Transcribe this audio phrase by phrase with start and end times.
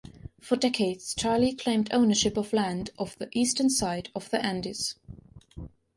[0.41, 4.95] For decades, Chile claimed ownership of land on the eastern side of the Andes.